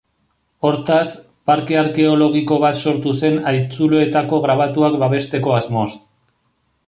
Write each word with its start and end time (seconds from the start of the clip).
Hortaz, 0.67 1.09
parke 1.49 1.77
arkeologiko 1.81 2.57
bat 2.63 2.79
sortu 2.87 3.13
zen 3.19 3.37
haitzuloetako 3.51 4.41
grabatuak 4.47 4.99
babesteko 5.05 5.57
asmoz. 5.61 5.89